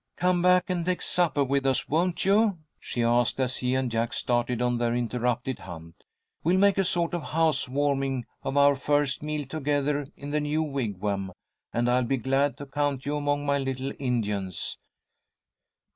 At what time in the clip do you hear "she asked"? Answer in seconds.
2.79-3.39